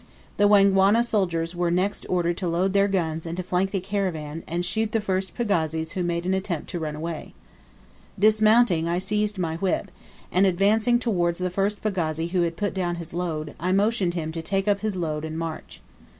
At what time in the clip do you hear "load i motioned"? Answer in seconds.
13.13-14.13